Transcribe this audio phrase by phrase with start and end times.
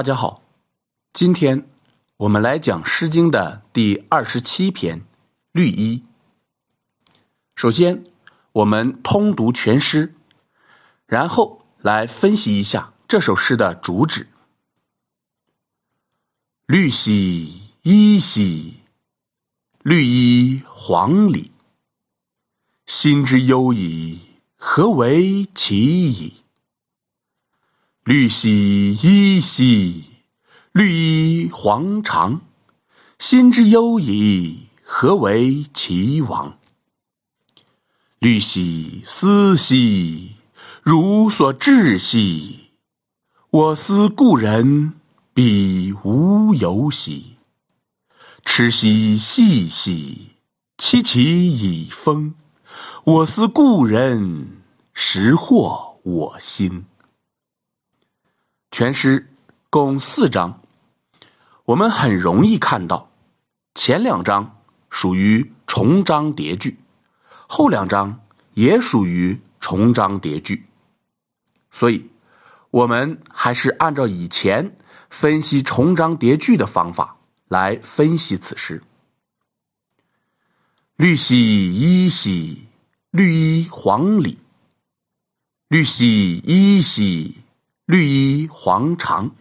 [0.00, 0.42] 大家好，
[1.12, 1.68] 今天
[2.16, 5.00] 我们来讲《诗经》的第二十七篇
[5.52, 6.02] 《绿衣》。
[7.54, 8.02] 首先，
[8.52, 10.14] 我们通读全诗，
[11.04, 14.26] 然后来分析一下这首诗的主旨。
[16.64, 18.76] 绿兮衣兮，
[19.82, 21.52] 绿衣黄里。
[22.86, 24.18] 心之忧矣，
[24.56, 26.36] 何为其矣？
[28.04, 30.04] 绿兮衣兮，
[30.72, 32.40] 绿衣黄裳。
[33.18, 36.56] 心之忧矣，何为其亡？
[38.18, 40.36] 绿兮思兮，
[40.82, 42.70] 汝所至兮。
[43.50, 44.94] 我思故人，
[45.34, 47.36] 彼无由兮。
[48.46, 50.28] 痴兮细兮，
[50.78, 52.34] 凄其以风。
[53.04, 54.62] 我思故人，
[54.94, 56.86] 实获我心。
[58.70, 59.28] 全诗
[59.68, 60.62] 共四章，
[61.64, 63.10] 我们很容易看到，
[63.74, 66.78] 前两章属于重章叠句，
[67.48, 68.20] 后两章
[68.54, 70.64] 也属于重章叠句，
[71.72, 72.08] 所以，
[72.70, 74.76] 我们还是按照以前
[75.08, 77.16] 分析重章叠句的方法
[77.48, 78.80] 来分析此诗。
[80.94, 82.66] 绿兮衣兮，
[83.10, 84.38] 绿衣黄里。
[85.66, 87.39] 绿兮衣兮。
[87.90, 89.32] 绿衣黄长，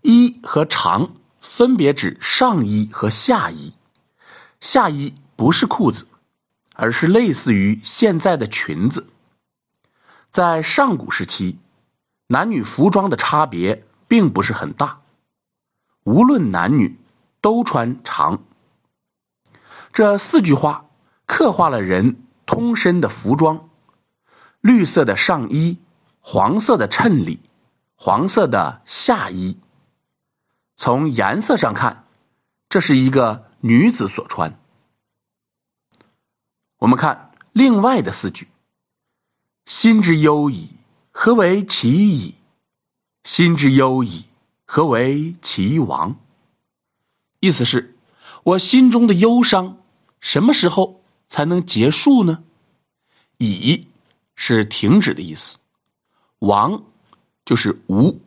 [0.00, 3.74] 衣和长分别指上衣和下衣。
[4.60, 6.06] 下衣不是裤子，
[6.74, 9.08] 而是类似于现在的裙子。
[10.30, 11.58] 在上古时期，
[12.28, 15.02] 男女服装的差别并不是很大，
[16.04, 16.98] 无论男女
[17.42, 18.42] 都穿长。
[19.92, 20.86] 这四句话
[21.26, 23.68] 刻画了人通身的服装：
[24.62, 25.76] 绿色的上衣，
[26.20, 27.38] 黄色的衬里。
[28.02, 29.58] 黄色的下衣，
[30.76, 32.06] 从颜色上看，
[32.70, 34.58] 这是一个女子所穿。
[36.78, 38.48] 我们看另外的四句
[39.68, 40.70] ：“心之忧矣，
[41.10, 42.36] 何为其矣？
[43.24, 44.24] 心之忧矣，
[44.64, 46.16] 何为其亡？”
[47.40, 47.98] 意思是，
[48.44, 49.76] 我心中的忧伤
[50.20, 52.44] 什么时候才能结束呢
[53.36, 53.86] ？“已”
[54.36, 55.58] 是停止的意思
[56.40, 56.82] ，“亡”。
[57.50, 58.20] 就是无，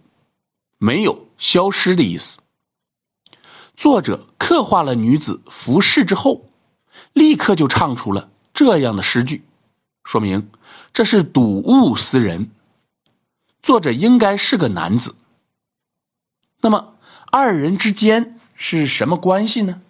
[0.77, 2.39] 没有消失的意思。
[3.77, 6.49] 作者刻画了女子服饰之后，
[7.13, 9.45] 立刻就唱出了这样的诗句，
[10.03, 10.51] 说明
[10.91, 12.51] 这是睹物思人。
[13.61, 15.15] 作者应该是个男子。
[16.59, 16.95] 那么
[17.31, 19.81] 二人之间是什么关系呢？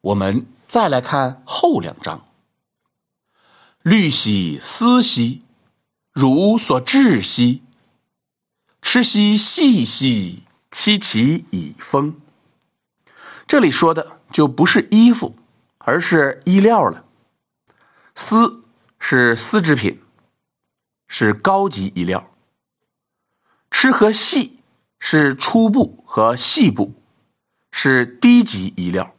[0.00, 2.24] 我们再来看后两章：
[3.82, 5.42] 虑兮思兮，
[6.12, 7.62] 汝所至兮。
[8.82, 12.20] 吃兮细兮，戚其以风。
[13.46, 15.34] 这里说的就不是衣服，
[15.78, 17.04] 而是衣料了。
[18.14, 18.64] 丝
[18.98, 20.02] 是丝织品，
[21.06, 22.28] 是高级衣料。
[23.70, 24.58] 吃和细
[24.98, 26.92] 是粗布和细布，
[27.70, 29.14] 是低级衣料。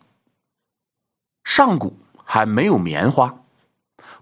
[1.44, 3.42] 上古还没有棉花，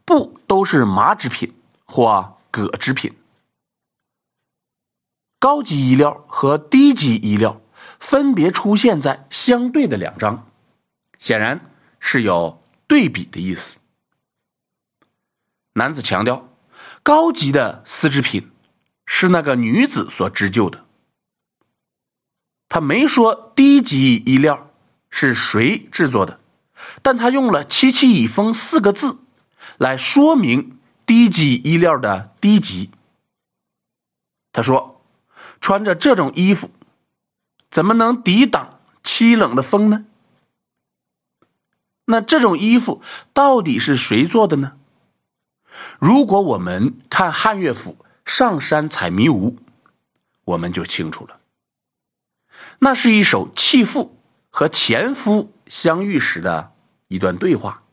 [0.05, 1.53] 布都是麻织品
[1.85, 3.13] 或葛织品。
[5.41, 7.59] 高级衣料和低级衣料
[7.99, 10.47] 分别出现在相对的两章，
[11.17, 11.59] 显然
[11.99, 13.77] 是有对比的意思。
[15.73, 16.47] 男子强调，
[17.01, 18.51] 高级的丝织品
[19.07, 20.85] 是那个女子所织就的，
[22.69, 24.69] 他没说低级衣料
[25.09, 26.39] 是谁制作的，
[27.01, 29.17] 但他用了“七七以风”四个字
[29.79, 30.77] 来说明
[31.07, 32.91] 低级衣料的低级。
[34.53, 34.90] 他说。
[35.61, 36.69] 穿着这种衣服，
[37.69, 40.05] 怎么能抵挡凄冷的风呢？
[42.05, 43.01] 那这种衣服
[43.31, 44.73] 到底是谁做的呢？
[45.99, 47.95] 如果我们看汉乐府
[48.25, 49.51] 《上山采迷芜》，
[50.43, 51.39] 我们就清楚了。
[52.79, 54.17] 那是一首弃妇
[54.49, 56.73] 和前夫相遇时的
[57.07, 57.83] 一段对话。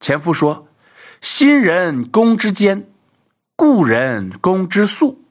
[0.00, 0.68] 前夫说
[1.22, 2.92] ：“新人宫之间，
[3.56, 5.23] 故人宫之素。”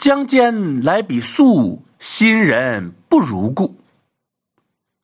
[0.00, 3.76] 将间来比素，新人不如故。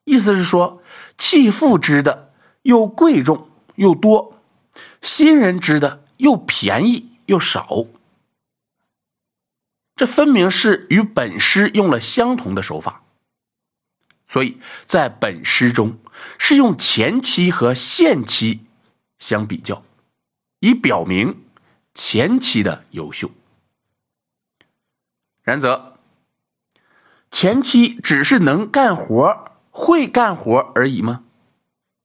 [0.05, 0.81] 意思是说，
[1.19, 2.33] 弃妇织的
[2.63, 4.41] 又贵重又多，
[5.03, 7.85] 新人织的又便宜又少。
[9.95, 13.03] 这分明是与本诗用了相同的手法，
[14.27, 14.57] 所以
[14.87, 15.95] 在本诗中
[16.39, 18.61] 是用前期和现期
[19.19, 19.83] 相比较，
[20.59, 21.43] 以表明
[21.93, 23.29] 前期的优秀。
[25.47, 25.93] 然则，
[27.31, 31.23] 前妻只是能干活、会干活而已吗？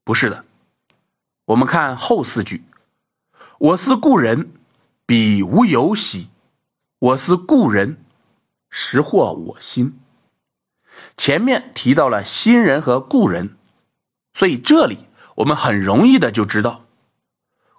[0.04, 0.44] 不是的。
[1.46, 2.62] 我们看后四句
[3.58, 4.52] ：“我思故人，
[5.06, 6.28] 彼无有兮；
[7.00, 8.04] 我思故人，
[8.70, 9.98] 实获我心。”
[11.18, 13.56] 前面提到了新人和故人，
[14.34, 16.84] 所以这里我们很容易的就知道，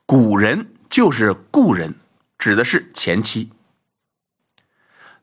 [0.06, 1.96] 古人就是故人，
[2.38, 3.50] 指的是前妻。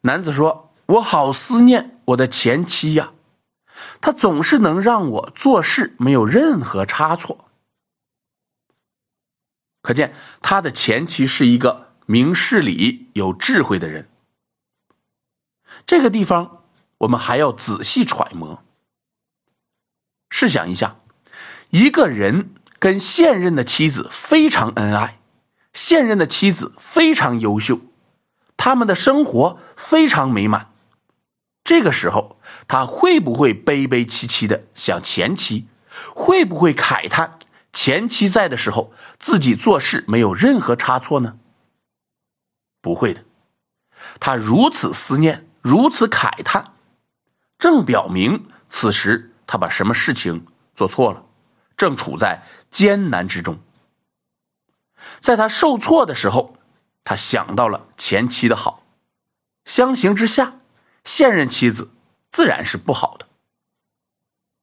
[0.02, 3.12] 男子说：“我好思念我的前妻呀，
[4.00, 7.47] 他总是能让我做事没有任何差错。”
[9.82, 14.08] 可见他的前妻是一个明事理、有智慧的人。
[15.87, 16.58] 这个地方。
[17.00, 18.62] 我们还要仔细揣摩。
[20.29, 20.97] 试想一下，
[21.70, 25.19] 一个人跟现任的妻子非常恩爱，
[25.73, 27.81] 现任的妻子非常优秀，
[28.62, 30.71] 他们的生活非常美满。
[31.65, 35.67] 这个时候，他会不会悲悲戚戚的想前妻？
[36.15, 37.39] 会不会慨叹
[37.73, 41.39] 前妻在的时候自己做事没有任何差错呢？
[42.83, 43.25] 不会的，
[44.21, 46.75] 他如此思念，如此慨叹。
[47.59, 51.25] 正表明此时他把什么事情做错了，
[51.79, 53.59] 正处在艰难之中。
[55.21, 56.57] 在他受挫的时候，
[57.05, 58.85] 他想到了前妻的好，
[59.64, 60.61] 相形之下，
[61.05, 61.91] 现任妻子
[62.31, 63.26] 自然是不好的。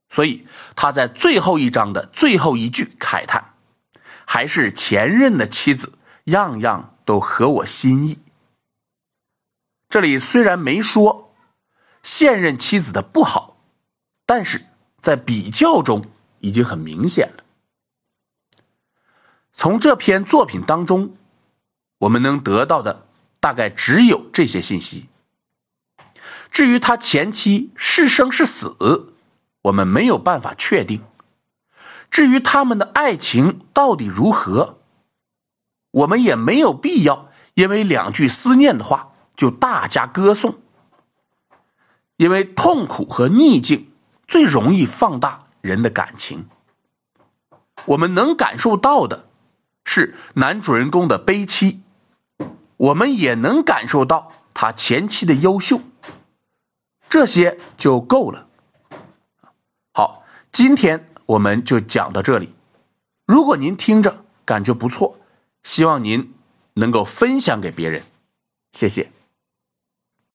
[0.09, 3.53] 所以他在最后一章的最后一句慨叹
[4.25, 5.93] ：“还是前任的妻子，
[6.25, 8.19] 样样都合我心意。”
[9.89, 11.25] 这里虽然没说。
[12.03, 13.57] 现任妻子的不好，
[14.25, 14.65] 但是
[15.01, 16.01] 在比较中
[16.39, 17.43] 已经很明显了。
[19.51, 21.17] 从这篇作品当中，
[21.99, 23.07] 我们能得到的
[23.39, 25.07] 大概只有这些信息。
[26.51, 29.13] 至于他前妻是生是死，
[29.63, 31.03] 我们没有办法确定。
[32.09, 34.79] 至于他们的爱情到底如何，
[35.91, 40.59] 我们也没有必要因为两句思念的话就大加歌颂。
[42.15, 43.91] 因为痛苦和逆境
[44.27, 46.47] 最容易放大人的感情，
[47.85, 49.27] 我们能感受到的
[49.85, 51.81] 是男主人公的悲戚，
[52.77, 55.81] 我们也能感受到他前期的优秀，
[57.09, 58.47] 这些就够了。
[59.93, 62.53] 好，今天我们就讲到这里。
[63.25, 65.17] 如果您听着感觉不错，
[65.63, 66.33] 希望您
[66.75, 68.03] 能够分享给别人，
[68.71, 69.11] 谢谢。